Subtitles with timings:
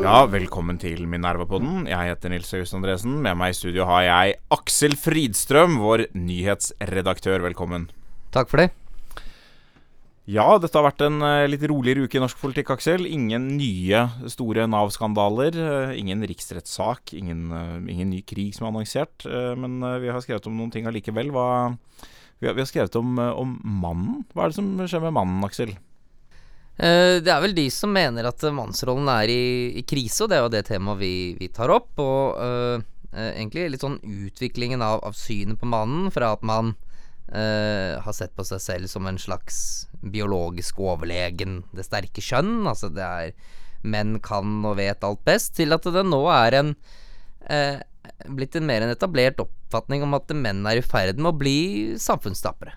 [0.00, 1.88] Ja, velkommen til Minervapodden.
[1.90, 3.16] Jeg heter Nils August Andresen.
[3.24, 7.42] Med meg i studio har jeg Aksel Fridstrøm, vår nyhetsredaktør.
[7.48, 7.88] Velkommen.
[8.30, 8.68] Takk for det.
[10.30, 13.02] Ja, dette har vært en uh, litt roligere uke i norsk politikk, Aksel.
[13.10, 15.58] Ingen nye store Nav-skandaler.
[15.58, 17.16] Uh, ingen riksrettssak.
[17.18, 19.26] Ingen, uh, ingen, ny krig som er annonsert.
[19.58, 21.34] men vi har skrevet om noen ting allikevel.
[21.34, 21.74] Hva,
[22.38, 24.22] vi, har, vi har skrevet om, om mannen.
[24.30, 25.74] Hva er det som skjer med mannen, Aksel?
[26.80, 29.42] Eh, det er vel de som mener at mannsrollen er i,
[29.76, 31.92] i krise, og det er jo det temaet vi, vi tar opp.
[32.00, 32.80] Og uh,
[33.34, 36.72] egentlig litt sånn utviklingen av, av, synet på mannen fra at man
[37.34, 42.88] uh, har sett på seg selv som en slags biologisk overlegen det sterke kjønn, altså
[42.94, 43.34] det er
[43.80, 46.74] menn kan og vet alt best, til at det nå er en
[47.50, 47.80] uh,
[48.32, 51.58] blitt en mer enn etablert oppfatning om at menn er i ferd med å bli
[52.00, 52.72] samfunnstapere.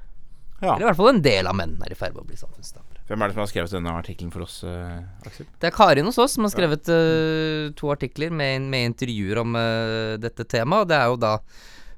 [0.60, 0.74] Ja.
[0.74, 2.93] Eller i hvert fall en del av menn er i ferd med å bli samfunnstapere.
[3.08, 5.48] Hvem er det som har skrevet denne artikkelen for oss, uh, Aksel?
[5.60, 9.58] Det er Karin hos oss som har skrevet uh, to artikler med, med intervjuer om
[9.60, 10.88] uh, dette temaet.
[10.92, 11.34] Det er jo da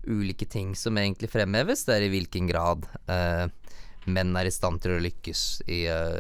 [0.06, 1.86] ulike ting som egentlig fremheves.
[1.86, 3.46] Det er i hvilken grad uh,
[4.12, 6.20] menn er i stand til å lykkes i uh,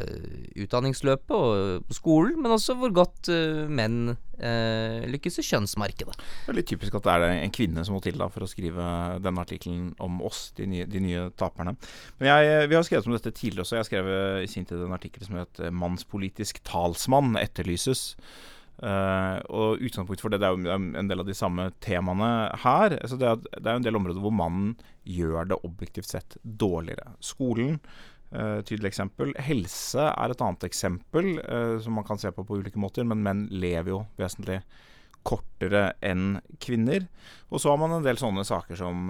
[0.65, 6.15] utdanningsløpet og skolen, men også hvor godt uh, menn uh, lykkes i kjønnsmarkedet.
[6.17, 8.49] Det er litt typisk at det er en kvinne som må til da for å
[8.49, 8.89] skrive
[9.23, 11.75] denne artikkelen om oss, de nye, de nye taperne.
[12.23, 13.79] Jeg, Vi har skrevet om dette tidligere også.
[13.79, 14.11] Jeg skrev
[14.43, 18.15] i sin tid en artikkel som het 'Mannspolitisk talsmann etterlyses'.
[18.75, 22.97] Uh, og utgangspunkt for det, det er jo en del av de samme temaene her.
[22.99, 24.73] Altså det, er, det er en del områder hvor mannen
[25.07, 27.13] gjør det objektivt sett dårligere.
[27.23, 27.77] Skolen,
[28.35, 29.31] uh, tydelig eksempel.
[29.47, 33.23] Helse er et annet eksempel uh, som man kan se på på ulike måter, men
[33.23, 34.59] menn lever jo vesentlig
[35.25, 37.07] kortere enn kvinner.
[37.49, 39.07] Og så har man en del sånne saker som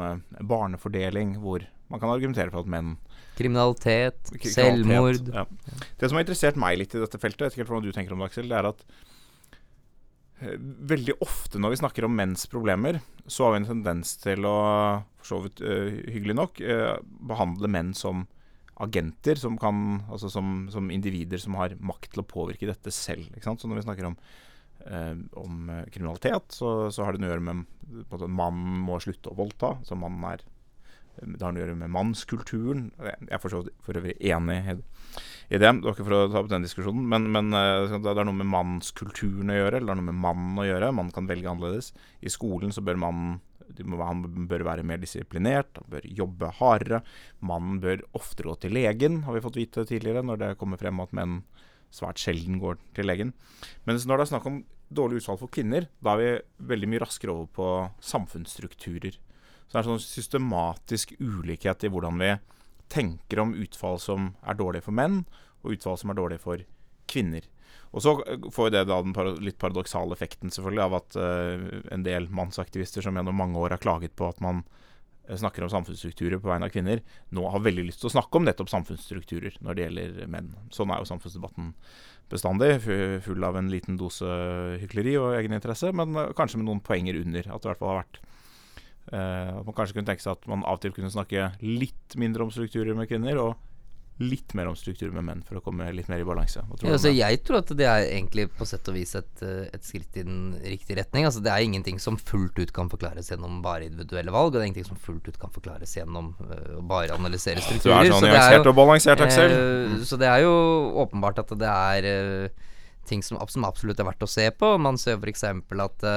[0.47, 2.93] barnefordeling, hvor man kan argumentere for at menn
[3.35, 5.27] Kriminalitet, kriminalitet selvmord.
[5.27, 5.43] Ja.
[5.99, 8.15] Det som har interessert meg litt i dette feltet, jeg vet ikke hva du tenker
[8.15, 8.85] om det, Aksel, det er at
[10.91, 14.55] veldig ofte når vi snakker om menns problemer, så har vi en tendens til å,
[15.19, 16.95] for så vidt uh, hyggelig nok, uh,
[17.29, 18.25] behandle menn som
[18.83, 23.31] agenter, som, kan, altså som, som, individer som har makt til å påvirke dette selv.
[23.39, 24.17] Så når vi snakker om,
[24.89, 29.31] uh, om kriminalitet, så, så, har det noe å gjøre med at mannen må slutte
[29.31, 29.77] å voldta.
[29.87, 30.43] Så mannen er
[31.15, 32.89] det har noe å gjøre med mannskulturen.
[32.99, 34.81] Jeg er for, for øvrig enig
[35.49, 35.65] i det.
[35.65, 38.39] Det var ikke for å ta opp den diskusjonen, men, men eh, det er noe
[38.41, 39.79] med mannskulturen å gjøre.
[39.79, 40.93] Eller det er noe med mannen å gjøre.
[40.95, 41.91] Man kan velge annerledes.
[42.25, 47.01] I skolen så bør mannen han bør være mer disiplinert, han bør jobbe hardere.
[47.41, 51.01] Mannen bør oftere gå til legen, har vi fått vite tidligere, når det kommer frem
[51.01, 51.39] at menn
[51.93, 53.33] svært sjelden går til legen.
[53.87, 54.63] Mens når det er snakk om
[54.95, 57.69] dårlig utfall for kvinner, da er vi veldig mye raskere over på
[58.05, 59.17] samfunnsstrukturer.
[59.65, 62.35] Så det er sånn systematisk ulikhet i hvordan vi
[62.91, 65.23] tenker om utfall som er dårlige for menn,
[65.65, 66.63] og utfall som er dårlige for
[67.09, 67.45] kvinner.
[67.95, 68.15] Og så
[68.51, 73.15] får det da den litt paradoksale effekten selvfølgelig av at uh, en del mannsaktivister som
[73.15, 74.63] gjennom mange år har klaget på at man
[75.29, 77.03] uh, snakker om samfunnsstrukturer på vegne av kvinner,
[77.35, 80.51] nå har veldig lyst til å snakke om nettopp samfunnsstrukturer når det gjelder menn.
[80.75, 81.71] Sånn er jo samfunnsdebatten
[82.31, 82.71] bestandig,
[83.23, 84.27] full av en liten dose
[84.81, 87.51] hykleri og egeninteresse, men kanskje med noen poenger under.
[87.53, 88.21] At det i hvert fall har vært
[89.11, 92.15] Uh, at man kanskje kunne tenke seg at man av og til kunne snakke litt
[92.17, 93.53] mindre om strukturer med kvinner, og
[94.23, 96.61] litt mer om strukturer med menn, for å komme litt mer i balanse.
[96.63, 99.83] Ja, altså, jeg tror at det er egentlig på sett og vis et, eh, et,
[99.83, 101.27] skritt i den riktige retning.
[101.27, 104.61] Altså, det er ingenting som fullt ut kan forklares gjennom bare individuelle valg, og det
[104.61, 108.05] er ingenting som fullt ut kan forklares gjennom uh, å bare analysere strukturer.
[108.05, 109.51] Er sånn nyansert og balansert, Aksel.
[109.51, 110.55] Uh, så det er jo
[111.03, 112.47] åpenbart at det er
[113.05, 114.71] ting som, som, absolutt er verdt å se på.
[114.81, 115.43] Man ser f.eks.
[115.43, 116.07] at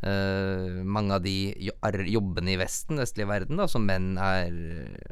[0.00, 1.52] Uh, mange av de
[2.08, 4.54] jobbene i Vesten, vestlige verden, da, som menn er,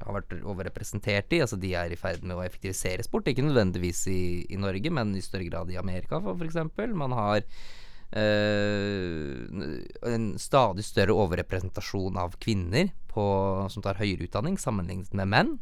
[0.00, 3.28] har vært overrepresentert i, altså de er i ferd med å effektivisere sport.
[3.28, 6.56] Ikke nødvendigvis i, i Norge, men i større grad i Amerika, for f.eks.
[6.96, 9.42] Man har uh,
[10.08, 13.28] en stadig større overrepresentasjon av kvinner på,
[13.68, 15.54] som tar høyere utdanning, sammenlignet med menn.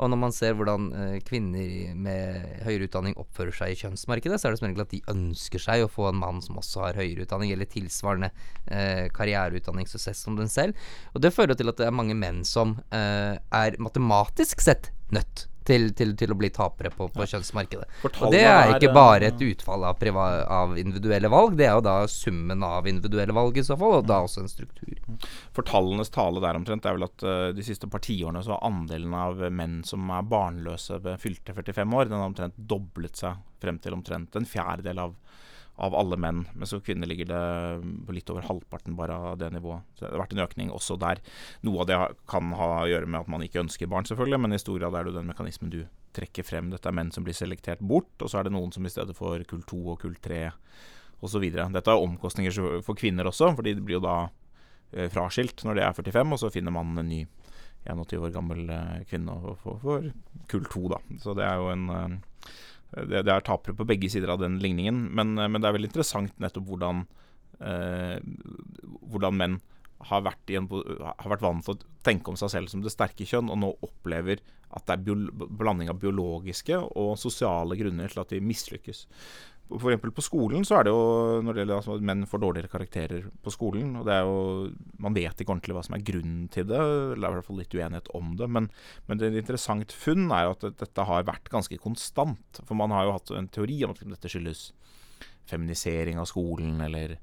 [0.00, 4.48] Og når man ser hvordan eh, kvinner med høyere utdanning oppfører seg i kjønnsmarkedet, så
[4.48, 7.00] er det som regel at de ønsker seg å få en mann som også har
[7.00, 8.32] høyere utdanning, eller tilsvarende
[8.72, 10.88] eh, karriereutdanningssuksess som den selv.
[11.12, 15.49] Og det fører til at det er mange menn som eh, er matematisk sett nødt
[15.70, 17.86] til, til, til, å bli tapere på, på kjønnsmarkedet.
[18.08, 21.96] Og det er ikke bare et utfall av, av, individuelle valg, det er jo da
[22.10, 24.96] summen av individuelle valg i så fall, og da også en struktur.
[25.56, 28.66] For tallenes tale der omtrent er vel at uh, de siste par tiårene så har
[28.68, 33.38] andelen av menn som er barnløse ved fylte 45 år, den har omtrent doblet seg
[33.60, 35.16] frem til omtrent en fjerdedel av
[35.80, 36.42] av alle menn.
[36.54, 37.44] Mens for kvinner ligger det
[38.06, 39.86] på litt over halvparten bare av det nivået.
[39.96, 41.22] Så det har vært en økning også der.
[41.66, 41.98] Noe av det
[42.30, 44.96] kan ha å gjøre med at man ikke ønsker barn, selvfølgelig, men i stor grad
[44.98, 45.80] er det jo den mekanismen du
[46.16, 46.70] trekker frem.
[46.72, 49.16] Dette er menn som blir selektert bort, og så er det noen som i stedet
[49.16, 50.42] får kull 2 og kull 3
[51.24, 51.46] osv.
[51.48, 54.16] Dette er omkostninger for kvinner også, for de blir jo da
[54.92, 57.24] eh, fraskilt når de er 45, og så finner man en ny
[57.88, 60.10] 21 år gammel eh, kvinne for, for
[60.50, 61.00] kull 2, da.
[61.22, 62.18] Så det er jo en eh,
[62.90, 65.02] det, det, er tapere på begge sider av den ligningen.
[65.16, 67.04] Men, eh, men det er veldig interessant nettopp hvordan,
[67.60, 68.16] eh,
[69.10, 69.60] hvordan menn
[70.10, 73.26] har vært, en, har vært, vant til å tenke om seg selv som det sterke
[73.28, 74.40] kjønn, og nå opplever
[74.70, 79.06] at det er blanding av biologiske og sosiale grunner til at de mislykkes.
[79.70, 80.02] F.eks.
[80.02, 81.02] på skolen så er det jo
[81.44, 83.92] når det gjelder altså, menn får dårligere karakterer på skolen.
[84.00, 86.80] og det er jo, Man vet ikke ordentlig hva som er grunnen til det.
[86.80, 88.48] Det er i hvert fall litt uenighet om det.
[88.50, 88.66] Men,
[89.06, 92.62] men det interessant funn er jo at dette har vært ganske konstant.
[92.64, 94.70] For man har jo hatt en teori om at dette skyldes
[95.50, 97.18] feminisering av skolen eller,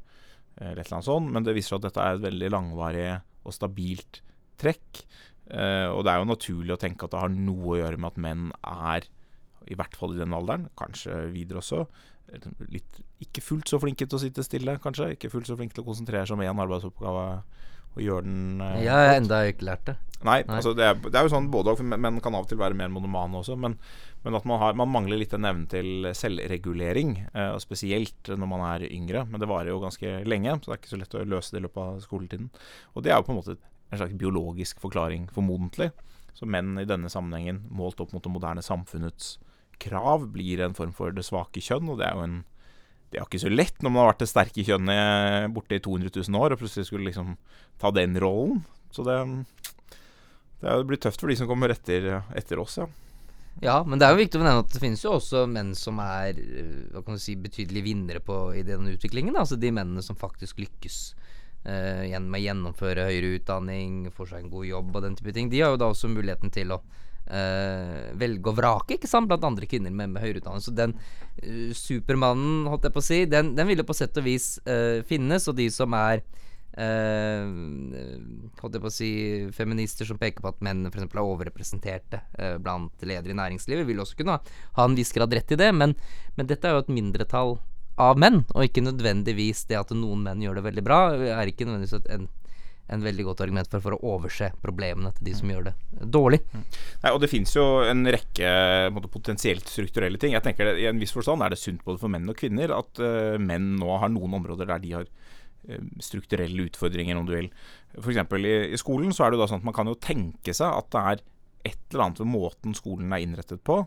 [0.56, 1.34] eller et eller annet sånt.
[1.36, 3.10] Men det viser seg at dette er et veldig langvarig
[3.44, 4.22] og stabilt
[4.62, 5.04] trekk.
[5.48, 8.12] Eh, og det er jo naturlig å tenke at det har noe å gjøre med
[8.12, 9.08] at menn er,
[9.68, 11.86] i hvert fall i den alderen, kanskje videre også,
[12.72, 15.14] litt ikke fullt så flinke til å sitte stille, kanskje.
[15.16, 17.24] Ikke fullt så flinke til å konsentrere seg om én arbeidsoppgave
[17.98, 19.96] og gjøre den eh, Jeg har enda ikke lært det.
[20.26, 20.58] Nei, Nei.
[20.58, 21.82] Altså det, er, det, er, jo sånn både og.
[21.86, 23.58] Menn kan av og til være mer monomane også.
[23.60, 23.78] Men,
[24.26, 27.16] men at man, har, man, mangler litt den evnen til selvregulering.
[27.32, 29.26] Eh, og spesielt når man er yngre.
[29.30, 31.62] Men det varer jo ganske lenge, så det er ikke så lett å løse det
[31.62, 32.52] i løpet av skoletiden.
[32.94, 33.58] Og det er jo på en måte
[33.90, 35.92] en slags biologisk forklaring, formodentlig.
[36.38, 39.38] Så menn i denne sammenhengen, målt opp mot det moderne samfunnets
[39.82, 42.38] krav blir en form for det svake kjønn, og det er jo en
[43.08, 45.84] det er jo ikke så lett når man har vært det sterke kjønnet borte i
[45.84, 47.38] 200 000 år, og plutselig skulle liksom
[47.80, 48.66] ta den rollen.
[48.92, 49.16] Så det,
[50.60, 52.90] det blir tøft for de som kommer etter, etter, oss, ja.
[53.64, 55.98] Ja, men det er jo viktig å nevne at det finnes jo også menn som
[56.04, 56.38] er
[56.92, 59.40] hva kan du si, betydelige vinnere på, i den utviklingen.
[59.40, 61.00] Altså de mennene som faktisk lykkes
[61.68, 65.52] uh, med å gjennomføre høyere utdanning, få seg en god jobb og den type ting.
[65.52, 66.82] De har jo da også muligheten til å
[67.28, 70.40] Uh, velge og vrake ikke sant, blant andre kvinner med, med høyere.
[70.64, 74.16] Så den uh, Supermannen, holdt jeg på å si, den, den vil jo på sett
[74.16, 75.44] og vis uh, finnes.
[75.52, 76.24] Og de som er
[76.78, 79.10] holdt jeg på å si
[79.56, 82.20] feminister som peker på at menn eksempel er overrepresenterte
[82.62, 85.72] blant ledere i næringslivet, vil også kunne ha, ha en viss grad rett i det.
[85.74, 85.96] Men,
[86.38, 87.56] men dette er jo et mindretall
[88.02, 91.66] av menn, og ikke nødvendigvis det at noen menn gjør det veldig bra, er ikke
[91.66, 92.28] nødvendigvis en
[92.88, 95.74] en veldig godt argument for, for å overse problemene til de som gjør det
[96.14, 96.40] dårlig.
[96.54, 96.66] Mm.
[97.04, 98.52] Nei, og Det finnes jo en rekke
[98.96, 100.36] måte, potensielt strukturelle ting.
[100.38, 102.74] Jeg tenker det, I en viss forstand er det sunt både for menn og kvinner
[102.78, 107.36] at uh, menn nå har noen områder der de har uh, strukturelle utfordringer, om du
[107.36, 107.52] vil.
[108.00, 108.24] F.eks.
[108.40, 110.72] I, i skolen så er det jo da sånn at man kan jo tenke seg
[110.72, 111.26] at det er
[111.68, 113.82] et eller annet ved måten skolen er innrettet på,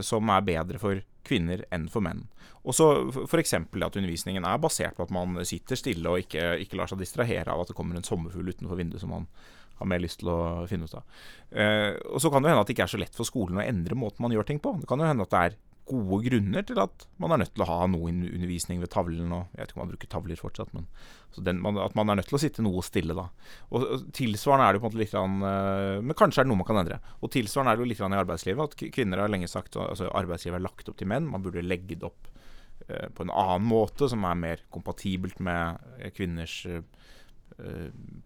[0.00, 2.24] som er bedre for kvinner enn for menn.
[2.66, 2.86] Og så
[3.26, 3.54] f.eks.
[3.54, 7.52] at undervisningen er basert på at man sitter stille og ikke, ikke, lar seg distrahere
[7.52, 9.28] av at det kommer en sommerfugl utenfor vinduet som man
[9.76, 10.40] har mer lyst til å
[10.70, 11.04] finne ut av.
[11.52, 13.64] Eh, og Så kan det hende at det ikke er så lett for skolen å
[13.64, 14.72] endre måten man gjør ting på.
[14.80, 17.62] Det kan jo hende at det er gode grunner til at man er nødt til
[17.64, 19.32] å ha noe undervisning ved tavlen.
[19.32, 20.88] Og jeg vet ikke om man bruker tavler fortsatt, men
[21.46, 23.28] den, at man er nødt til å sitte noe stille da.
[23.70, 26.52] Og, Tilsvarende er det jo på en måte litt rann, uh, Men kanskje er det
[26.52, 27.00] noe man kan endre.
[27.20, 28.72] Og Tilsvarende er det jo litt grann i arbeidslivet.
[28.72, 31.30] At kvinner har lenge sagt altså Arbeidslivet er lagt opp til menn.
[31.30, 32.30] Man burde legge det opp
[32.90, 36.62] uh, på en annen måte som er mer kompatibelt med uh, kvinners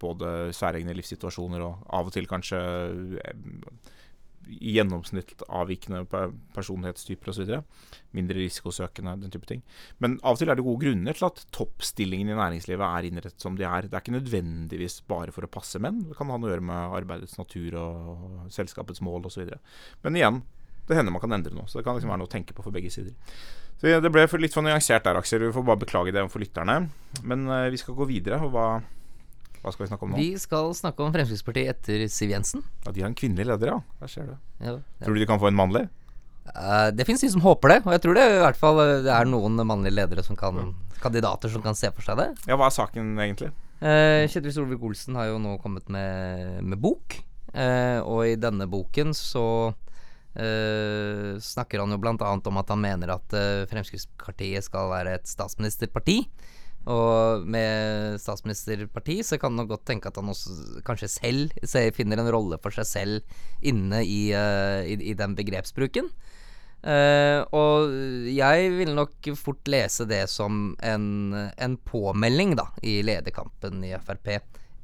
[0.00, 3.99] både særegne livssituasjoner og av og til kanskje i
[4.50, 6.02] gjennomsnitt avvikende
[6.54, 7.52] personlighetstyper osv.
[8.16, 9.62] Mindre risikosøkende, den type ting.
[10.02, 13.44] Men av og til er det gode grunner til at toppstillingene i næringslivet er innrettet
[13.44, 13.88] som de er.
[13.88, 16.02] Det er ikke nødvendigvis bare for å passe menn.
[16.08, 19.54] Det kan ha noe å gjøre med arbeidets natur og selskapets mål osv.
[20.04, 20.42] Men igjen,
[20.90, 21.70] det hender man kan endre noe.
[21.70, 23.14] Så det kan liksom være noe å tenke på for begge sider.
[23.80, 25.46] Så Det ble litt for nyansert der, Aksel.
[25.46, 26.82] Vi får bare beklage det for lytterne.
[27.24, 28.42] Men uh, vi skal gå videre.
[28.44, 28.66] og hva
[29.60, 30.18] hva skal vi snakke om nå?
[30.20, 32.62] Vi skal snakke om Fremskrittspartiet etter Siv Jensen.
[32.86, 33.80] Ja, De har en kvinnelig leder, ja.
[34.00, 34.36] Der ser du.
[34.60, 35.04] Ja, ja.
[35.04, 35.86] Tror du de kan få en mannlig?
[36.50, 39.02] Uh, det finnes de som håper det, og jeg tror det i hvert fall eh,
[39.04, 42.28] det er noen mannlige ledere som kan kandidater som kan se for seg det.
[42.48, 43.52] Ja, Hva er saken egentlig?
[43.80, 47.16] Uh, Kjetil Solvik-Olsen har jo nå kommet med, med bok,
[47.54, 52.16] uh, og i denne boken så uh, snakker han jo bl.a.
[52.16, 53.36] om at han mener at
[53.70, 56.22] Fremskrittspartiet skal være et statsministerparti.
[56.88, 61.52] Og med statsministerparti så kan man godt tenke at han også kanskje selv
[61.96, 66.08] finner en rolle for seg selv inne i, uh, i, i den begrepsbruken.
[66.80, 67.92] Uh, og
[68.32, 74.38] jeg vil nok fort lese det som en, en påmelding da i lederkampen i Frp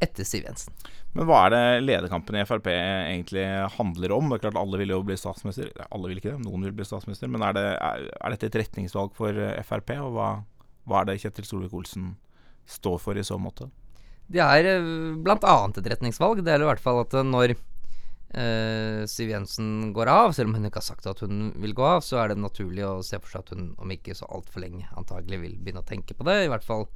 [0.04, 0.76] etter Siv Jensen.
[1.16, 3.46] Men hva er det lederkampen i Frp egentlig
[3.78, 4.28] handler om?
[4.28, 5.70] Det er klart Alle vil jo bli statsminister.
[5.88, 7.32] Alle vil ikke det, noen vil bli statsminister.
[7.32, 10.28] Men er, det, er, er dette et retningsvalg for Frp, og hva,
[10.86, 12.14] Hva er det Kjetil Solvik-Olsen
[12.66, 13.68] står for i så måte?
[14.26, 15.56] Det er eh, bl.a.
[15.70, 16.42] et retningsvalg.
[16.42, 20.56] Det gjelder i hvert fall at eh, når uh, Siv Jensen går av, selv om
[20.58, 23.20] hun ikke har sagt at hun vil gå av, så er det naturlig å se
[23.22, 26.26] for seg at hun om ikke så altfor lenge antagelig vil begynne å tenke på
[26.26, 26.40] det.
[26.44, 26.88] I hvert fall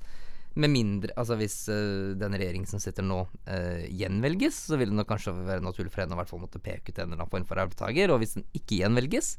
[0.59, 4.99] med mindre Altså hvis uh, den regjeringen som sitter nå, uh, gjenvelges, så vil det
[4.99, 7.35] nok kanskje være naturlig for henne å hvert fall måtte peke ut en eller annen
[7.35, 8.13] form for arbeidstaker.
[8.15, 9.37] Og hvis den ikke gjenvelges,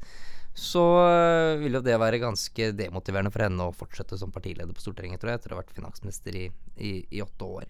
[0.56, 4.84] så uh, vil jo det være ganske demotiverende for henne å fortsette som partileder på
[4.84, 6.46] Stortinget, tror jeg, etter å ha vært finansminister i,
[6.80, 7.68] i, i åtte år.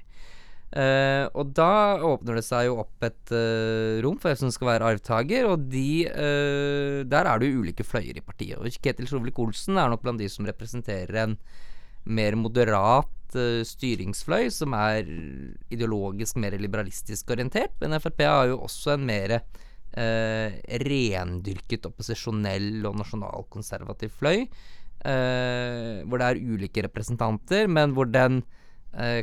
[0.72, 4.70] Uh, og da åpner det seg jo opp et uh, rom for hvem som skal
[4.70, 8.56] være arvtaker, og de uh, Der er det jo ulike fløyer i partiet.
[8.56, 11.36] Og Ketil Solvik-Olsen er nok blant de som representerer en
[12.04, 15.08] mer moderat styringsfløy, som er
[15.72, 17.72] ideologisk mer liberalistisk orientert.
[17.80, 19.38] Men Frp har jo også en mer
[19.92, 24.46] rendyrket opposisjonell og nasjonalkonservativ fløy,
[25.02, 28.42] hvor det er ulike representanter, men hvor den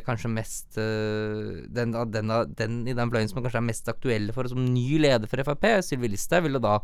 [0.06, 4.62] kanskje mest den, den, den, i den fløyen som kanskje er mest aktuelle for som
[4.66, 6.78] ny leder for Frp, Sylvi Listhaug, vil da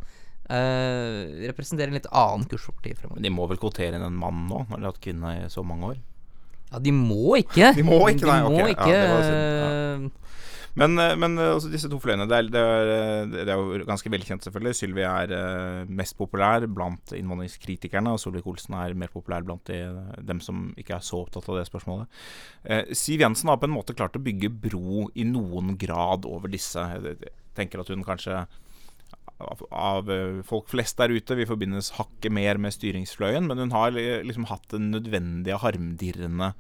[0.50, 3.21] eh, representerer en litt annen kurs for partiet fremover.
[3.21, 5.49] Men de må vel kvotere inn en mann nå, når de har hatt kvinne i
[5.53, 6.05] så mange år?
[6.73, 7.73] Ja, de må ikke.
[7.79, 8.73] De må ikke, nei, de må okay.
[8.75, 10.26] ikke ja, synd, ja.
[10.76, 13.57] Men, eh, men eh, altså disse to fløyene det er, det, er, eh, det er,
[13.57, 14.76] jo ganske velkjent, selvfølgelig.
[14.76, 19.81] Sylvi er uh, mest populær blant innvandringskritikerne, og Solvik-Olsen er mer populær blant de,
[20.29, 22.21] dem som ikke er så opptatt av det spørsmålet.
[22.69, 26.53] Uh, Siv Jensen har på en måte klart å bygge bro i noen grad over
[26.53, 26.85] disse.
[26.93, 28.45] Jeg tenker at hun kanskje
[29.43, 30.09] av, av
[30.49, 34.64] folk flest der ute vil forbindes hakket mer med styringsfløyen, men hun har liksom hatt
[34.73, 36.55] den nødvendige harmdirrende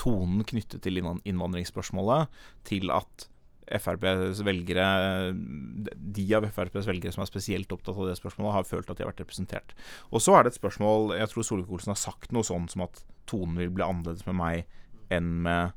[0.00, 2.30] tonen knyttet til innvandringsspørsmålet
[2.68, 3.26] til at
[3.70, 4.86] FrPs velgere
[5.30, 9.04] De av FrPs velgere som er spesielt opptatt av det spørsmålet, har følt at de
[9.04, 9.74] har vært representert.
[10.10, 13.04] Og så er det et spørsmål Jeg tror Solvik-Olsen har sagt noe sånn som at
[13.30, 14.80] tonen vil bli annerledes med meg
[15.14, 15.76] enn med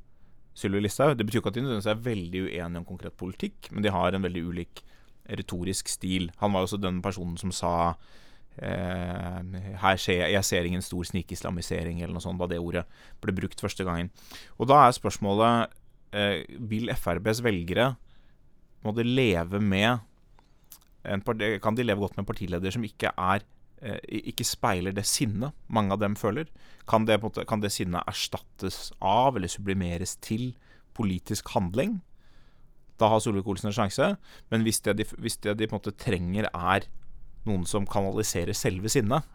[0.57, 1.15] Sylvi Listhaug.
[1.17, 4.13] Det betyr ikke at de nødvendigvis er veldig uenige om konkret politikk, men de har
[4.13, 4.83] en veldig ulik
[5.29, 6.29] retorisk stil.
[6.41, 7.73] Han var også den personen som sa
[8.57, 9.39] eh,
[9.81, 12.85] her ser jeg, jeg ser ingen stor snikislamisering, eller noe sånt, da det ordet
[13.23, 14.11] ble brukt første gangen.
[14.59, 15.73] Og da er spørsmålet
[16.13, 17.93] eh, vil FrBs velgere
[18.83, 20.03] må de leve med
[21.63, 23.43] Kan de leve godt med en partileder som ikke er
[23.81, 23.99] eh,
[24.31, 26.47] ikke speiler det sinnet mange av dem føler?
[26.87, 30.53] Kan det, kan det sinnet erstattes av eller sublimeres til
[30.95, 32.01] politisk handling?
[33.01, 34.09] Da har Solvik-Olsen en sjanse.
[34.53, 36.89] Men hvis det, de, hvis det de på en måte trenger, er
[37.47, 39.25] noen som kanaliserer selve sinnet,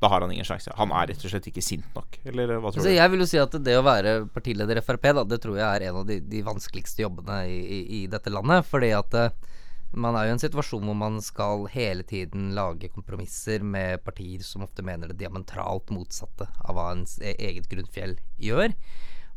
[0.00, 0.72] da har han ingen sjanse.
[0.78, 2.20] Han er rett og slett ikke sint nok.
[2.24, 2.96] Eller hva tror altså, du?
[2.96, 5.66] Jeg vil jo si at det å være partileder i Frp, da, det tror jeg
[5.66, 8.64] er en av de, de vanskeligste jobbene i, i, i, dette landet.
[8.70, 9.50] Fordi at uh,
[9.92, 14.40] man er jo i en situasjon hvor man skal hele tiden lage kompromisser med partier
[14.46, 18.72] som ofte mener det diametralt motsatte av hva ens e-, eget grunnfjell gjør.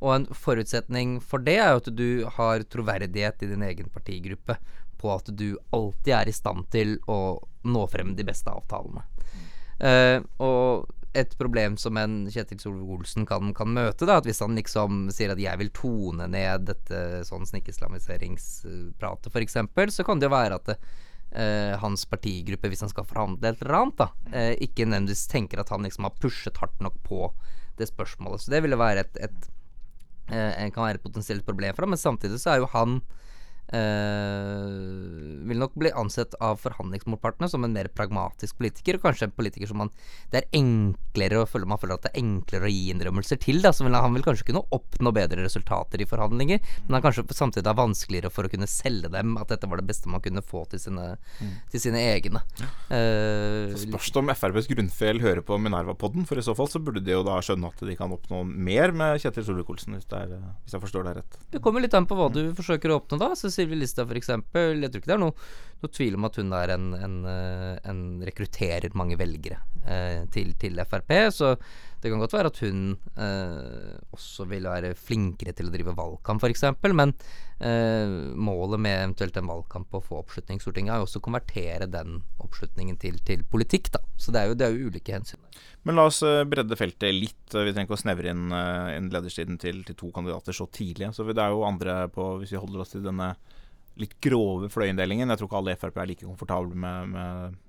[0.04, 2.08] Og en forutsetning for det er jo at du
[2.38, 4.58] har troverdighet i din egen partigruppe
[5.00, 9.04] på at du alltid er i stand til å nå frem de beste avtalene.
[9.84, 14.58] Uh, og et problem som en Kjetil Solvik-Olsen kan, kan, møte, da, at hvis han
[14.58, 19.58] liksom sier at 'jeg vil tone ned dette sånn snikislamiseringspratet', f.eks.,
[19.94, 20.78] så kan det jo være at det,
[21.38, 25.62] uh, hans partigruppe, hvis han skal forhandle et eller annet, da, uh, ikke nødvendigvis tenker
[25.62, 27.30] at han liksom har pushet hardt nok på
[27.78, 28.42] det spørsmålet.
[28.42, 29.53] Så det ville være et, et
[30.27, 33.01] kan være et potensielt problem for ham, men samtidig så er jo han
[33.74, 39.70] vil nok bli ansett av forhandlingsmotpartene som en mer pragmatisk politiker, og kanskje en politiker
[39.70, 39.92] som man
[40.32, 43.62] Det er enklere å føle man føler at det er enklere å gi innrømmelser til.
[43.63, 47.25] Da, så vil, han vil kanskje kunne oppnå bedre resultater i forhandlinger, men han kanskje
[47.34, 50.44] samtidig er vanskeligere for å kunne selge dem at dette var det beste man kunne
[50.46, 51.53] få til sine, mm.
[51.74, 52.44] til sine egne.
[52.89, 56.82] Uh, så spørs det om FrPs grunnfjell hører på Minerva-podden, for i så fall så
[56.84, 60.75] burde de jo da skjønne at de kan oppnå mer med Kjetil Solvik-Olsen, hvis, hvis,
[60.75, 61.39] jeg forstår deg rett.
[61.53, 63.32] Det kommer litt an på hva du forsøker å oppnå da.
[63.38, 64.29] Så Sylvi Listhaug f.eks.
[64.29, 65.36] Jeg tror ikke det er noe,
[65.84, 70.53] noe tvil om at hun er en, en, eh, en rekrutterer mange velgere eh, til,
[70.60, 71.15] til, Frp.
[71.34, 71.55] Så
[72.04, 72.80] det kan godt være at hun
[73.16, 76.66] eh, også vil være flinkere til å drive valgkamp, f.eks.
[76.92, 77.14] Men
[77.64, 81.26] eh, målet med eventuelt en valgkamp å få oppslutning i Stortinget, er jo også å
[81.30, 84.04] konvertere den oppslutningen til, til politikk, da.
[84.20, 85.42] Så det er jo, det er jo ulike hensyn.
[85.88, 87.42] Men la oss eh, bredde feltet litt.
[87.48, 91.14] Vi trenger ikke å snevre inn, uh, inn lederstiden til, til, to kandidater så tidlig.
[91.16, 93.34] Så det er jo andre på, hvis vi holder oss til denne
[94.02, 95.32] litt grove fløyinndelingen.
[95.32, 97.62] Jeg tror ikke alle i Frp er like komfortable med, med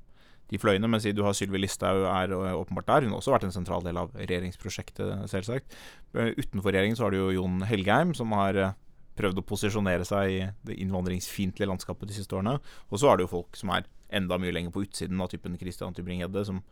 [0.54, 0.88] de fløyene.
[0.90, 3.06] Men siden du har Sylvi Listhaug er åpenbart der.
[3.06, 5.76] Hun har også vært en sentral del av regjeringsprosjektet, selvsagt.
[6.14, 8.76] Eh, utenfor regjeringen så har du jo Jon Helgheim, som har
[9.18, 12.56] prøvd å posisjonere seg i det innvandringsfiendtlige landskapet de siste årene.
[12.90, 15.54] Og så er det jo folk som er enda mye lenger på utsiden av typen
[15.58, 16.62] Christian Tybring-Gjedde, som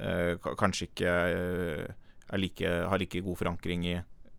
[0.00, 3.96] Eh, kanskje ikke eh, like, har like god forankring i,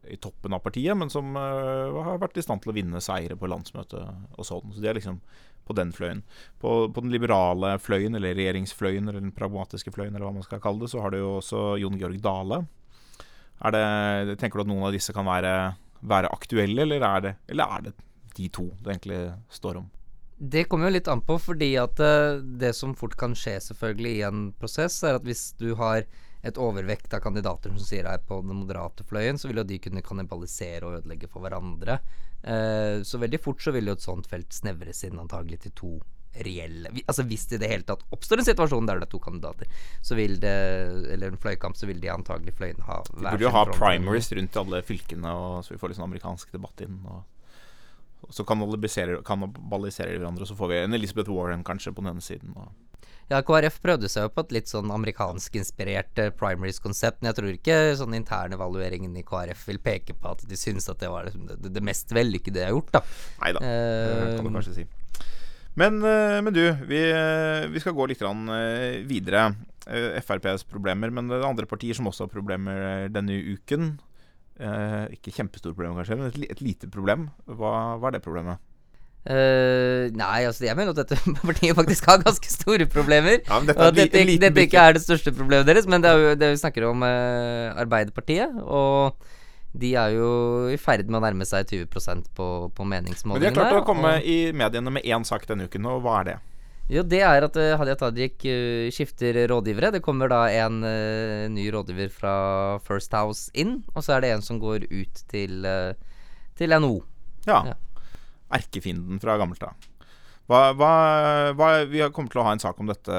[0.09, 3.37] i, toppen av partiet, men som uh, har vært i stand til å vinne seire
[3.37, 4.73] på landsmøtet og sånn.
[4.73, 5.19] Så de er liksom
[5.67, 6.23] på den fløyen.
[6.61, 10.61] På, på, den liberale fløyen, eller regjeringsfløyen, eller den pragmatiske fløyen, eller hva man skal
[10.63, 12.63] kalle det, så har du jo også Jon Georg Dale.
[13.63, 15.53] Det, tenker du at noen av disse kan være,
[16.03, 17.93] være aktuelle, eller er, det, eller er det
[18.35, 19.19] de to det egentlig
[19.53, 19.91] står om?
[20.43, 24.13] Det kommer jo litt an på, fordi at uh, det som fort kan skje selvfølgelig
[24.17, 26.03] i en prosess, er at hvis du har
[26.43, 29.79] et overvekt av kandidater som sier er på den moderate fløyen, så vil jo de
[29.85, 32.01] kunne kannibalisere og ødelegge for hverandre.
[32.43, 35.93] Uh, så veldig fort så vil jo et sånt felt snevres inn antagelig til to
[36.43, 39.19] reelle Altså Hvis det i det hele tatt oppstår en situasjon der det er to
[39.21, 39.69] kandidater,
[40.01, 40.53] så vil det
[41.13, 44.57] Eller en fløykamp, så vil de antagelig fløyene ha De burde jo ha primaries rundt
[44.63, 46.99] alle fylkene, og så vi får litt sånn amerikansk debatt inn.
[47.05, 47.21] Og
[48.29, 52.23] så kannibaliserer, kannibaliserer hverandre, og så får vi en Elizabeth Warren kanskje på den ene
[52.23, 52.55] siden.
[52.57, 52.71] Og
[53.31, 57.53] ja, KrF prøvde seg jo på et litt sånn amerikanskinspirert uh, primaries-konsept, men jeg tror
[57.53, 61.47] ikke sånn internevalueringen i KrF vil peke på at de syns at det var liksom
[61.49, 63.03] det, det, mest vellykkede de har gjort, da.
[63.41, 64.87] Nei da, uh, kan du kanskje si.
[65.79, 67.03] Men, uh, men du, vi,
[67.73, 68.25] vi, skal gå litt
[69.09, 69.51] videre.
[69.83, 73.97] FrPs problemer, men det er andre partier som også har problemer denne uken.
[74.61, 77.27] Eh, ikke kjempestort problem, kanskje, men et, et lite problem.
[77.49, 78.61] Hva, hva, er det problemet?
[79.23, 81.15] Uh, nei, altså jeg mener at dette
[81.47, 83.39] partiet faktisk har ganske store problemer.
[83.39, 86.19] Ja, dette og dette, li, dette ikke er det største problemet deres, men det er
[86.19, 88.59] jo det vi snakker om uh, Arbeiderpartiet.
[88.61, 89.15] Og
[89.73, 90.29] de er jo
[90.69, 93.39] i ferd med å nærme seg 20 på, på meningsmålingene.
[93.39, 96.03] Men de har klart å komme og, i mediene med én sak denne uken, og
[96.05, 96.39] hva er det?
[96.91, 99.93] Jo, det er at uh, Hadia Tajik uh, skifter rådgivere.
[99.95, 102.35] Det kommer da en uh, ny rådgiver fra
[102.83, 105.63] First House inn, og så er det en som går ut til,
[106.59, 106.97] til NO.
[107.47, 107.63] Ja.
[107.71, 107.79] ja.
[108.53, 109.89] Erkefienden fra gammelt av.
[110.51, 110.91] Hva, hva,
[111.55, 113.15] hva, vi kommer til å ha en sak om dette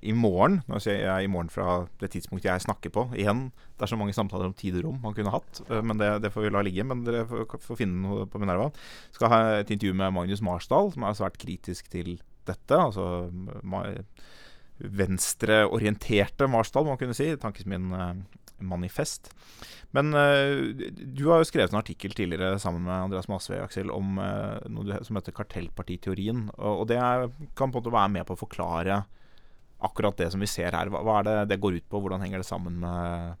[0.00, 0.62] i morgen.
[0.64, 3.04] Nå sier jeg i morgen fra det tidspunktet jeg snakker på.
[3.20, 5.60] Igjen, det er så mange samtaler om tid og rom man kunne hatt.
[5.68, 6.88] Men det, det får vi la ligge.
[6.88, 8.70] Men dere får, får finne noe på Minerva.
[9.12, 12.16] Skal ha et intervju med Magnus Marsdal, som er svært kritisk til
[12.48, 12.78] dette.
[12.78, 13.30] Altså
[14.78, 17.28] venstreorienterte Marsdal, må man kunne si.
[17.40, 18.14] Tankesmien uh,
[18.64, 19.30] Manifest.
[19.94, 24.18] Men uh, du har jo skrevet en artikkel tidligere sammen med Andreas Masve Aksel, om
[24.18, 26.48] uh, noe som heter kartellpartiteorien.
[26.58, 29.04] Og, det kan på en måte være med på å forklare
[29.84, 30.90] akkurat det som vi ser her.
[30.90, 32.00] Hva er det det går ut på?
[32.02, 33.40] Hvordan henger det sammen med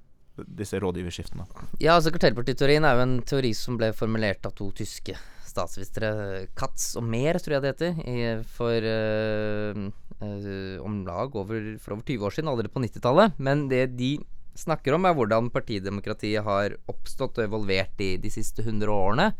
[0.58, 1.46] disse rådgiverskiftene?
[1.82, 5.14] Ja, altså Kartellpartiteorien er jo en teori som ble formulert av to tyske
[5.54, 9.84] statsvisere, Katz og Mehr, tror jeg det heter, i, for uh,
[10.20, 13.38] uh, om lag over, for over 20 år siden, allerede på 90-tallet.
[13.38, 14.16] Men det de
[14.58, 19.30] snakker om, er hvordan partidemokratiet har oppstått og evolvert i de siste 100 årene.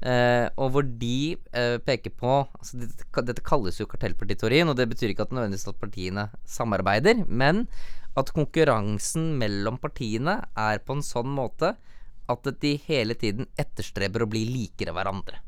[0.00, 4.88] Uh, og hvor de uh, peker på altså dette, dette, kalles jo kartellpartiteorien, og det
[4.88, 7.66] betyr ikke at nødvendigvis at partiene samarbeider, men
[8.18, 11.74] at konkurransen mellom partiene er på en sånn måte
[12.30, 15.42] at de hele tiden etterstreber å bli likere hverandre.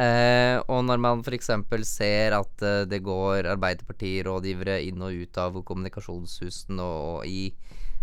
[0.00, 1.50] Uh, og når man f.eks.
[1.84, 7.50] ser at eh, det går Arbeiderpartirådgivere inn og ut av kommunikasjonshusene og, og, i,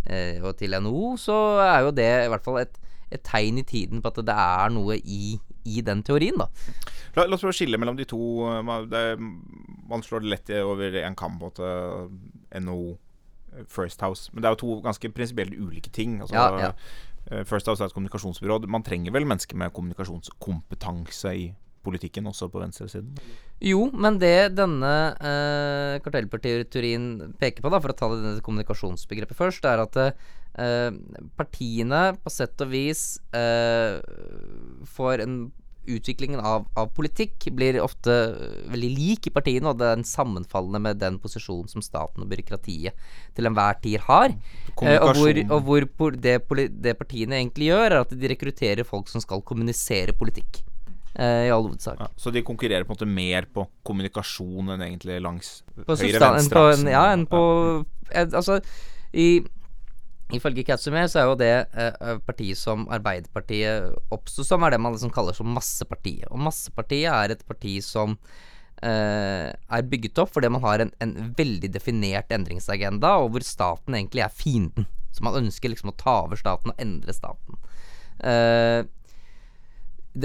[0.05, 2.77] eh, og til NHO, så er jo det i hvert fall et,
[3.09, 6.51] et, tegn i tiden på at det er noe i, i den teorien, da.
[7.17, 8.21] La, la, oss prøve å skille mellom de to.
[8.93, 9.05] Det,
[9.89, 12.81] man slår det lett over en kam på NHO
[13.73, 14.29] First House.
[14.33, 16.19] Men det er jo to ganske prinsipielt ulike ting.
[16.21, 17.45] Altså, ja, ja.
[17.47, 18.67] First House er et kommunikasjonsbyrå.
[18.69, 21.47] Man trenger vel mennesker med kommunikasjonskompetanse i
[21.87, 23.15] politikken også på venstresiden?
[23.63, 29.65] Jo, men det denne eh, kartellpartiteorien peker på, da, for å ta det kommunikasjonsbegrepet først,
[29.65, 30.91] er at eh,
[31.39, 33.97] partiene på sett og vis eh,
[34.97, 35.39] får en
[35.87, 38.11] Utviklingen av, av, politikk blir ofte
[38.67, 43.07] veldig lik i partiene, og det er sammenfallende med den posisjonen som staten og byråkratiet
[43.37, 44.33] til enhver tid har.
[44.83, 46.35] Eh, og hvor, og hvor det,
[46.83, 50.66] det partiene egentlig gjør, er at de rekrutterer folk som skal kommunisere politikk eh,
[51.17, 51.97] i all hovedsak.
[51.97, 56.91] Ja, så de konkurrerer på en måte mer på kommunikasjon enn egentlig langs høyre-venstre-aksen?
[56.93, 57.41] Ja, enn på
[58.11, 58.59] eh, Altså,
[59.17, 59.41] i
[60.35, 64.93] Ifølge Katsume så er jo det eh, partiet som Arbeiderpartiet oppsto som, er det man
[64.93, 66.27] liksom kaller som Massepartiet.
[66.27, 68.17] Og Massepartiet er et parti som
[68.83, 73.95] eh, er bygget opp fordi man har en, en, veldig definert endringsagenda, og hvor staten
[73.95, 74.89] egentlig er fienden.
[75.15, 77.63] Så man ønsker liksom å ta over staten og endre staten.
[78.19, 78.83] Eh,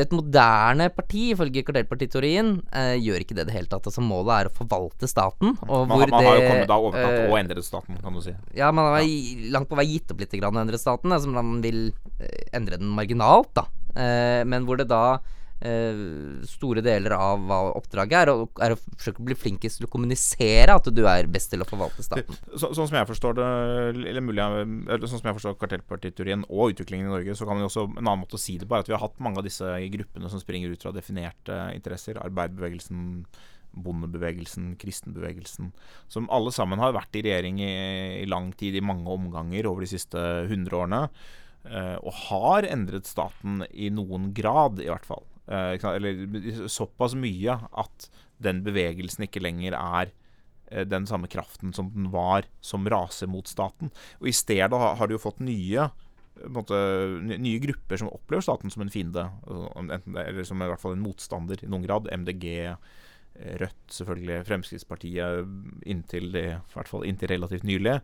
[0.01, 3.89] et moderne parti, ifølge kartellpartiteorien, eh, gjør ikke det i det hele tatt.
[3.91, 5.57] Altså Målet er å forvalte staten.
[5.61, 8.35] man, man det, har jo kommet da overtatt uh, og endret staten, kan du si.
[8.57, 9.51] Ja, man har ja.
[9.57, 11.13] langt på vei gitt opp litt grann å endre staten.
[11.13, 11.85] Altså man vil
[12.19, 13.69] eh, endre den marginalt, da.
[13.93, 15.41] Eh, men hvor det da eh,
[16.49, 19.93] store deler av hva oppdraget er, og er å forsøke å bli flinkest til å
[19.93, 22.39] kommunisere at du er best til å forvalte staten.
[22.53, 23.49] Så, sånn som jeg forstår det,
[24.11, 27.69] eller mulig eller sånn som jeg forstår kartellpartiturien og utviklingen i Norge, så kan man
[27.69, 29.47] også en annen måte å si det på, er at vi har hatt mange av
[29.47, 32.21] disse gruppene som springer ut fra definerte interesser.
[32.23, 33.27] Arbeiderbevegelsen,
[33.73, 35.71] bondebevegelsen, kristenbevegelsen.
[36.13, 37.75] Som alle sammen har vært i regjering i,
[38.23, 40.21] i lang tid, i mange omganger over de siste
[40.51, 41.05] hundre årene.
[41.63, 45.23] Uh, og har endret staten i noen grad, i hvert fall.
[45.53, 48.09] Uh, eller såpass mye at
[48.43, 50.13] den bevegelsen ikke lenger er
[50.73, 53.93] uh, den samme kraften som den var som raser mot staten.
[54.23, 55.91] Og i stedet har, du jo fått nye
[56.49, 56.77] måte,
[57.21, 59.29] nye grupper som opplever staten som en fiende.
[59.47, 62.09] Eller som i hvert fall en motstander i noen grad.
[62.09, 62.47] MDG,
[63.33, 67.95] Rødt, selvfølgelig Fremskrittspartiet inntil, det, i hvert fall inntil relativt nylig.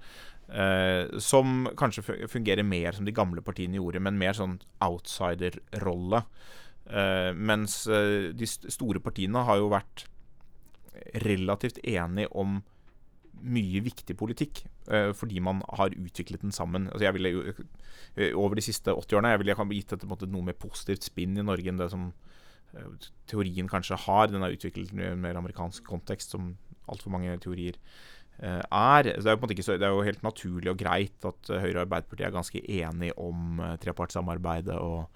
[0.48, 6.22] Eh, som kanskje fungerer mer som de gamle partiene gjorde, men mer sånn outsider-rolle.
[6.24, 6.56] Eh,
[7.36, 10.06] mens eh, de store partiene har jo vært
[11.24, 12.58] relativt enige om
[13.38, 16.88] mye viktig politikk, eh, fordi man har utviklet den sammen.
[16.90, 17.42] Altså jeg ville jo,
[18.16, 21.04] eh, Over de siste 80 årene jeg ville jeg gitt dette måte, noe mer positivt
[21.04, 22.12] spinn i Norge enn det som
[22.74, 24.26] eh, teorien kanskje har.
[24.26, 26.56] Den er utviklet i en mer amerikansk kontekst, som
[26.88, 27.76] altfor mange teorier
[28.38, 29.02] Eh, er.
[29.02, 31.86] Det er, jo så, det er jo helt naturlig og greit at eh, Høyre og
[31.88, 35.08] Arbeiderpartiet er ganske enige om trepartssamarbeidet og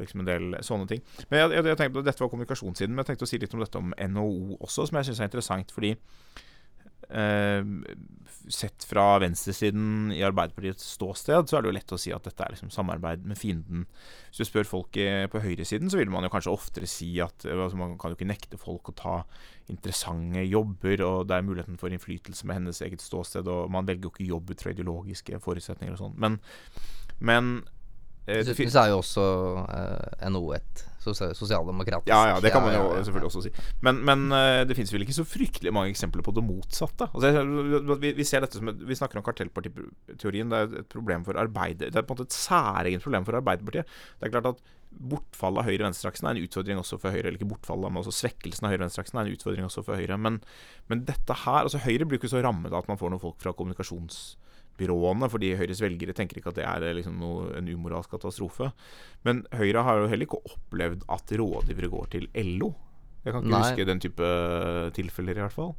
[0.00, 1.04] liksom en del sånne ting.
[1.30, 3.64] Men jeg, jeg, jeg tenkte, Dette var kommunikasjonssiden, men jeg tenkte å si litt om
[3.64, 5.74] dette om NHO også, som jeg syns er interessant.
[5.74, 5.94] fordi
[7.08, 7.64] Eh,
[8.48, 12.42] sett fra venstresiden i Arbeiderpartiets ståsted, så er det jo lett å si at dette
[12.42, 13.84] er liksom samarbeid med fienden.
[14.30, 14.98] Hvis du spør folk
[15.30, 18.30] på høyresiden, så vil man jo kanskje oftere si at altså Man kan jo ikke
[18.30, 19.16] nekte folk å ta
[19.70, 24.08] interessante jobber, og det er muligheten for innflytelse med hennes eget ståsted, og man velger
[24.08, 26.18] jo ikke jobb ut fra ideologiske forutsetninger og sånn.
[26.22, 26.40] Men,
[27.18, 27.75] men Eh,
[28.26, 29.24] Dessuten så er jo også
[29.62, 33.52] uh, NHO et sosialdemokratisk Ja, ja, det kan man jo selvfølgelig også si.
[33.86, 37.06] Men, men uh, det finnes vel ikke så fryktelig mange eksempler på det motsatte.
[37.14, 37.44] Altså,
[38.02, 40.50] vi, vi, ser dette som et, vi snakker om kartellpartiteorien.
[40.50, 43.38] Det er et problem for arbeider, Det er på en måte et særegent problem for
[43.38, 43.94] Arbeiderpartiet.
[44.18, 44.64] Det er klart at
[44.96, 47.26] Bortfallet av høyre-venstre-aksen er en utfordring også for Høyre.
[47.28, 50.16] Eller ikke bortfallet, men også svekkelsen av høyre-venstre-aksen er en utfordring også for Høyre.
[50.16, 50.38] Men,
[50.88, 53.36] men dette her altså Høyre blir ikke så rammet av at man får noen folk
[53.42, 54.22] fra kommunikasjons
[54.80, 58.70] byråene, fordi Høyres velgere tenker ikke at det er liksom noe, en umoralsk katastrofe.
[59.26, 62.74] Men Høyre har jo heller ikke opplevd at rådgivere går til LO.
[63.26, 63.64] Jeg kan ikke Nei.
[63.64, 64.30] huske den type
[64.94, 65.74] tilfeller, i hvert fall.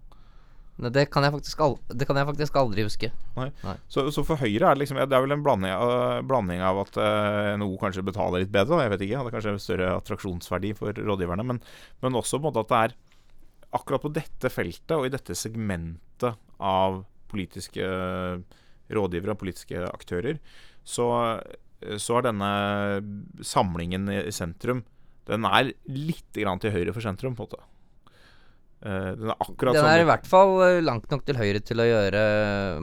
[0.77, 3.09] Nei, det kan jeg faktisk, aldri, det kan jeg faktisk aldri huske.
[3.37, 3.47] Nei.
[3.65, 3.75] Nei.
[3.89, 6.83] Så, så, for Høyre er det liksom Det er vel en blanding, uh, blanding av
[6.83, 9.23] at uh, NHO kanskje betaler litt bedre, jeg vet ikke.
[9.23, 11.47] Det er kanskje større attraksjonsverdi for rådgiverne.
[11.49, 11.61] Men,
[12.05, 12.95] men også på en måte at det er
[13.77, 18.37] akkurat på dette feltet og i dette segmentet av politiske uh,
[18.93, 20.41] rådgivere og politiske aktører,
[20.87, 21.07] så,
[21.99, 22.51] så er denne
[23.43, 24.85] samlingen i sentrum
[25.27, 27.65] Den er litt grann til høyre for sentrum, på en måte.
[28.77, 31.81] Uh, den er akkurat Den er i hvert fall eh, langt nok til høyre til
[31.81, 32.19] å gjøre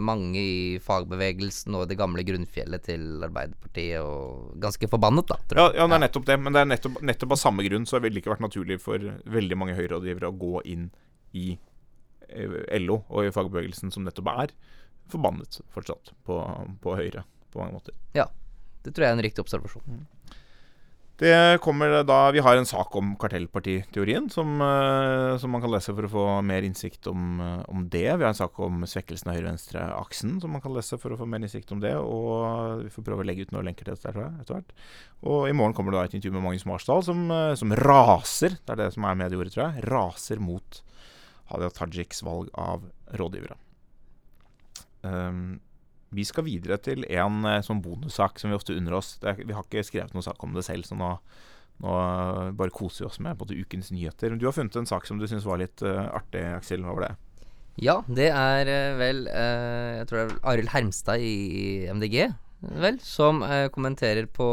[0.03, 5.39] mange i fagbevegelsen og det gamle grunnfjellet til Arbeiderpartiet og ganske forbannet, da.
[5.55, 6.39] Ja, ja, det er nettopp det.
[6.43, 9.07] Men det er nettopp, nettopp av samme grunn så ville det ikke vært naturlig for
[9.37, 10.89] veldig mange høyrerådgivere å gå inn
[11.31, 14.57] i eh, LO og i fagbevegelsen, som nettopp er
[15.13, 16.41] forbannet fortsatt på,
[16.83, 17.97] på Høyre på mange måter.
[18.17, 18.29] Ja,
[18.85, 19.87] det tror jeg er en riktig observasjon.
[19.87, 20.05] Mm.
[21.17, 25.95] Det kommer da Vi har en sak om kartellpartiteorien som, uh, som, man kan lese
[25.95, 28.09] for å få mer innsikt om, uh, om det.
[28.09, 31.29] Vi har en sak om svekkelsen av høyre-venstre-aksen som man kan lese for å få
[31.31, 31.95] mer innsikt om det.
[31.95, 34.75] Og vi får prøve å legge ut noen lenker til dette etter hvert.
[35.23, 38.59] Og i morgen kommer det da et intervju med Magnus Marsdal som, uh, som raser,
[38.59, 40.83] det er det som er medieordet, tror jeg, raser mot
[41.53, 43.55] Hadia Tajiks valg av rådgivere.
[45.05, 45.61] Um,
[46.15, 49.17] vi skal videre til en uh, sånn bonussak som vi ofte unner oss.
[49.27, 51.11] Er, vi har ikke skrevet noen sak om det selv, så nå,
[51.85, 51.99] nå
[52.57, 54.37] bare koser vi oss med både ukens nyheter.
[54.39, 56.87] Du har funnet en sak som du syns var litt uh, artig, Aksel.
[56.87, 57.13] Hva var det?
[57.83, 62.21] Ja, det er uh, vel Jeg tror det er Arild Hermstad i, MDG,
[62.81, 63.43] vel, som
[63.75, 64.49] kommenterer på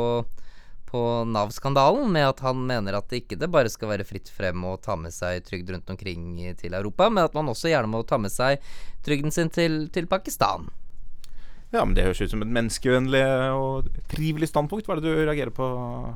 [0.91, 1.01] på
[1.31, 4.75] Nav-skandalen med at han mener at det ikke det bare skal være fritt frem å
[4.81, 8.19] ta med seg trygd rundt omkring til Europa, men at man også gjerne må ta
[8.21, 8.59] med seg
[9.05, 10.67] trygden sin til, til Pakistan.
[11.71, 13.23] Ja, men det høres ut som et menneskevennlig
[13.55, 14.83] og trivelig standpunkt.
[14.83, 15.67] Hva er det du reagerer på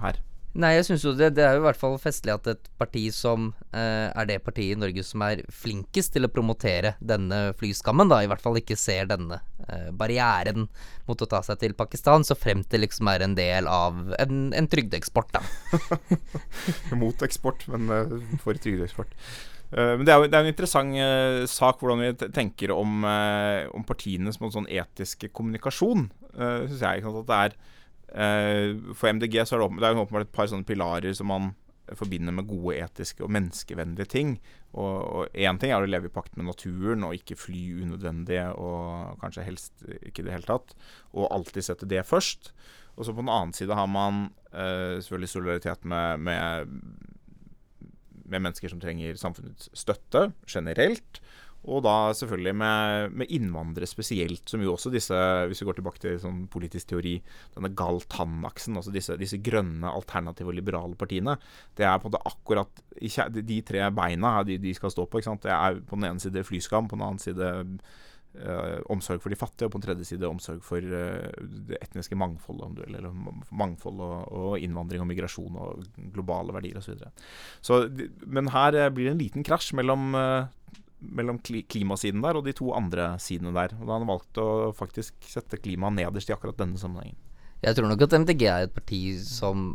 [0.04, 0.20] her?
[0.56, 3.04] Nei, jeg syns jo det, det er jo i hvert fall festlig at et parti
[3.12, 8.08] som eh, er det partiet i Norge som er flinkest til å promotere denne flyskammen,
[8.08, 10.70] da i hvert fall ikke ser denne eh, barrieren
[11.10, 14.48] mot å ta seg til Pakistan, så frem til liksom er en del av en,
[14.56, 15.44] en trygdeeksport, da.
[17.04, 19.12] Mot eksport, men uh, for trygdeeksport.
[19.76, 23.04] Uh, men det er jo det er en interessant uh, sak hvordan vi tenker om,
[23.04, 26.08] om partiene som en sånn etisk kommunikasjon.
[26.32, 27.64] Uh, synes jeg, ikke sant, at det er
[28.10, 31.54] for MDG så er det, det er åpenbart et par sånne pilarer som man
[31.94, 34.36] forbinder med gode etiske og menneskevennlige ting.
[34.76, 39.20] Og én ting er å leve i pakt med naturen og ikke fly unødvendig, og
[39.22, 40.74] kanskje helst ikke i det hele tatt.
[41.14, 42.54] Og alltid sette det først.
[42.96, 46.76] Og så på den annen side har man eh, selvfølgelig solidaritet med, med,
[48.24, 51.22] med, mennesker som trenger samfunnets støtte generelt.
[51.66, 55.18] Og da selvfølgelig med, med, innvandrere spesielt, som jo også disse
[55.50, 57.16] Hvis vi går tilbake til sånn politisk teori,
[57.56, 61.38] denne Galtan-aksen, altså disse, disse, grønne, alternative og liberale partiene,
[61.78, 62.84] det er på en måte akkurat
[63.36, 65.20] De tre beina de, de skal stå på.
[65.20, 65.46] ikke sant?
[65.46, 67.50] Det er på den ene side flyskam, på den annen side
[68.38, 72.18] eh, omsorg for de fattige, og på den tredje side omsorg for eh, det etniske
[72.20, 73.16] mangfoldet, om du vil, eller
[73.52, 77.10] mangfold og, og, innvandring og migrasjon og globale verdier osv.
[78.26, 80.46] Men her eh, blir det en liten krasj mellom øh,
[81.12, 83.76] mellom klimasiden der og de to andre sidene der.
[83.80, 87.18] Og da har han valgt å faktisk sette klimaet nederst i akkurat denne sammenhengen.
[87.66, 89.74] Jeg tror nok at MDG er et parti som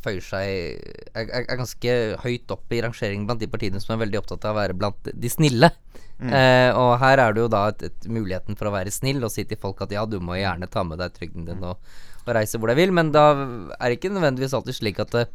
[0.00, 0.50] føyer seg
[1.12, 4.56] er, er, ganske høyt opp i rangeringen blant de partiene som er veldig opptatt av
[4.56, 5.70] å være blant de snille.
[6.20, 6.32] Mm.
[6.36, 9.32] Eh, og her er det jo da et, et, muligheten for å være snill og
[9.32, 11.80] si til folk at ja, du må gjerne ta med deg trygden din og,
[12.26, 15.26] og reise hvor du vil, men da er det ikke nødvendigvis alltid slik at det,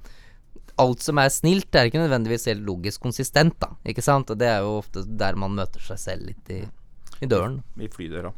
[0.82, 3.74] alt som er snilt, er ikke nødvendigvis helt logisk konsistent, da.
[3.88, 4.32] Ikke sant?
[4.32, 6.62] Og det er jo ofte der man møter seg selv litt i,
[7.24, 7.62] i døren.
[7.80, 8.34] I flydøra.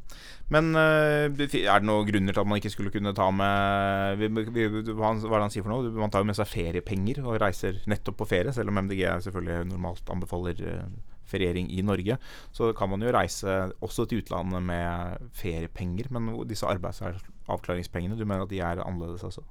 [0.53, 4.45] Men uh, er det noen grunner til at man ikke skulle kunne ta med Hva
[4.45, 5.91] er det han sier for noe?
[5.91, 9.73] Man tar jo med seg feriepenger og reiser nettopp på ferie, selv om MDG selvfølgelig
[9.73, 10.87] normalt anbefaler uh,
[11.27, 12.15] feriering i Norge.
[12.55, 16.07] Så kan man jo reise også til utlandet med feriepenger.
[16.15, 19.43] Men disse arbeidsavklaringspengene, du mener at de er annerledes, altså?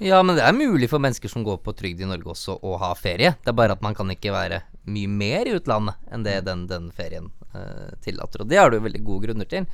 [0.00, 2.76] Ja, men det er mulig for mennesker som går på trygd i Norge også å
[2.80, 3.34] ha ferie.
[3.42, 6.64] Det er bare at man kan ikke være mye mer i utlandet enn det den,
[6.70, 8.42] den ferien uh, tillater.
[8.42, 9.68] Og det har du veldig gode grunner til.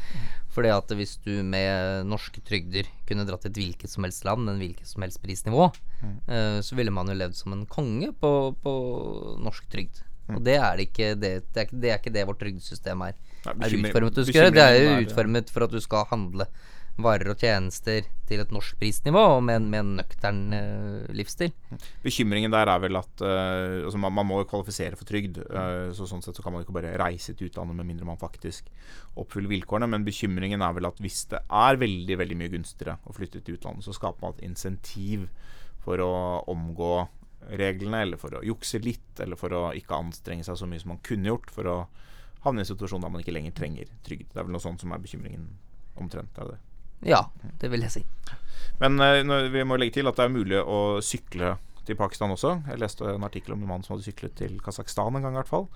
[0.52, 4.50] Fordi at hvis du med norske trygder kunne dratt til et hvilket som helst land
[4.50, 8.35] en hvilket som helst prisnivå, uh, så ville man jo levd som en konge på,
[8.64, 8.74] på
[9.44, 10.02] norsk trygd.
[10.28, 13.14] Og det er, ikke, det, det, er, det er ikke det vårt trygdesystem er,
[13.48, 14.18] er utformet.
[14.52, 16.44] Det er jo utformet for at du skal handle
[16.99, 21.53] varer og tjenester til et norsk prisnivå, og med en, med en nøktern uh, livsstil.
[22.03, 25.39] Bekymringen der er vel at uh, altså man, man, må kvalifisere for trygd.
[25.47, 28.21] Uh, så Sånn sett så kan man ikke bare reise til utlandet med mindre man
[28.21, 28.71] faktisk
[29.19, 29.91] oppfyller vilkårene.
[29.95, 33.61] Men bekymringen er vel at hvis det er veldig veldig mye gunstigere å flytte til
[33.61, 35.29] utlandet, så skaper man et insentiv
[35.85, 36.13] for å
[36.51, 36.93] omgå
[37.59, 40.97] reglene, eller for å jukse litt, eller for å ikke anstrenge seg så mye som
[40.97, 41.77] man kunne gjort, for å
[42.43, 44.33] havne i en situasjon der man ikke lenger trenger trygd.
[44.33, 45.47] Det er vel noe sånt som er bekymringen
[45.99, 46.35] omtrent.
[46.39, 46.59] er det
[47.07, 47.23] ja,
[47.61, 48.05] det vil jeg si.
[48.83, 51.57] Men uh, vi må legge til at det er mulig å sykle
[51.89, 52.59] til Pakistan også.
[52.69, 55.41] Jeg leste en artikkel om en mann som hadde syklet til Kasakhstan en gang, i
[55.41, 55.69] hvert fall.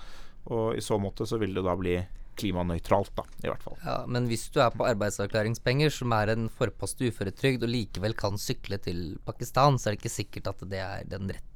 [0.52, 1.96] Og i så måte så vil det da bli
[2.38, 3.76] klimanøytralt, da, i hvert fall.
[3.84, 8.40] Ja, Men hvis du er på arbeidsavklaringspenger, som er en forpost uføretrygd, og likevel kan
[8.40, 11.51] sykle til Pakistan, så er det ikke sikkert at det er den rette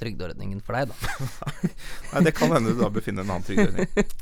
[0.00, 1.52] trygdeordningen for deg, da.
[2.12, 4.12] Nei, det kan hende du da befinner en annen trygdeordning.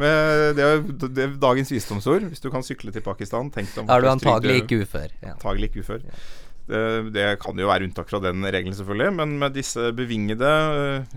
[0.00, 2.28] Men det er, det er dagens visdomsord.
[2.30, 5.10] Hvis du kan sykle til Pakistan, tenk deg om Er du antagelig ikke ufør.
[5.20, 5.34] Ja.
[5.34, 6.04] Antagelig ikke ufør.
[6.06, 6.20] Ja.
[6.68, 6.80] Det,
[7.14, 9.12] det, kan jo være unntak fra den regelen, selvfølgelig.
[9.16, 10.50] Men med disse bevingede,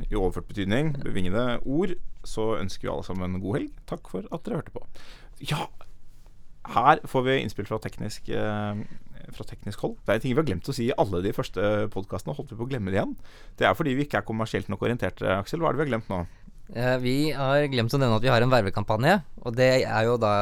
[0.07, 3.71] i overført betydning, bevingede ord, så ønsker vi alle sammen en god helg.
[3.91, 4.85] Takk for at dere hørte på.
[5.51, 5.67] Ja,
[6.71, 8.83] her får vi innspill fra teknisk, eh,
[9.35, 9.97] fra teknisk hold.
[10.05, 12.35] Det er ting vi har glemt å si i alle de første podkastene.
[12.37, 13.15] Holdt vi på å glemme det igjen.
[13.59, 15.61] Det er fordi vi ikke er kommersielt nok orienterte, Aksel.
[15.61, 16.21] Hva er det vi har glemt nå?
[16.71, 19.17] Eh, vi har glemt å nevne at vi har en vervekampanje.
[19.43, 20.33] Og det er jo da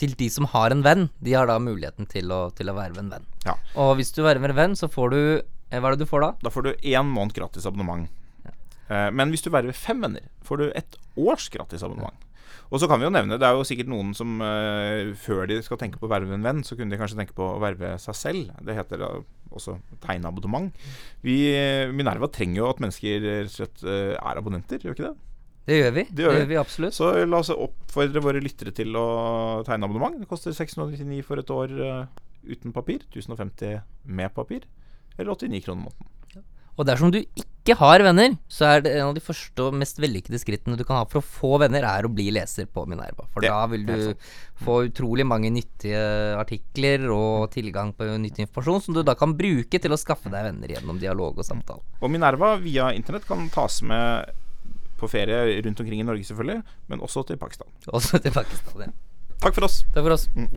[0.00, 1.08] til de som har en venn.
[1.24, 3.30] De har da muligheten til å, til å verve en venn.
[3.46, 3.56] Ja.
[3.80, 6.26] Og hvis du verver en venn, så får du eh, Hva er det du får
[6.26, 6.32] da?
[6.44, 8.10] Da får du én måned gratis abonnement.
[8.44, 8.52] Ja.
[8.88, 12.23] Eh, men hvis du verver fem venner, får du et års gratis abonnement.
[12.70, 15.60] Og så kan vi jo nevne, Det er jo sikkert noen som uh, før de
[15.64, 17.94] skal tenke på å verve en venn, så kunne de kanskje tenke på å verve
[18.02, 18.54] seg selv.
[18.64, 19.20] Det heter uh,
[19.54, 20.72] også tegneabonnement.
[21.24, 21.36] Vi,
[21.94, 25.16] Minerva trenger jo at mennesker slett uh, er abonnenter, gjør ikke det?
[25.64, 26.04] Det gjør vi.
[26.10, 26.56] Det gjør, det gjør vi.
[26.60, 26.96] absolutt.
[26.96, 29.06] Så la oss oppfordre våre lyttere til å
[29.64, 30.18] tegne abonnement.
[30.20, 33.06] Det koster 699 for et år uh, uten papir.
[33.08, 34.66] 1050 med papir.
[35.16, 36.10] Eller 89 kroner måneden.
[36.74, 40.00] Og dersom du ikke har venner, så er det en av de første og mest
[40.02, 43.24] vellykkede skrittene du kan ha for å få venner, er å bli leser på Minerva.
[43.32, 43.96] For det, da vil du
[44.64, 46.02] få utrolig mange nyttige
[46.40, 50.50] artikler og tilgang på nyttig informasjon som du da kan bruke til å skaffe deg
[50.50, 51.82] venner gjennom dialog og samtale.
[52.02, 54.34] Og Minerva via internett kan tas med
[54.98, 56.60] på ferie rundt omkring i Norge, selvfølgelig,
[56.90, 57.68] men også til Pakistan.
[57.86, 58.92] Også til Pakistan, ja.
[59.44, 59.84] Takk for oss.
[59.92, 60.24] Takk for oss.
[60.34, 60.48] Mm.